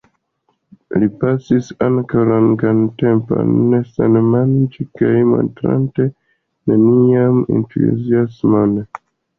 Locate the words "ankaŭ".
1.87-2.23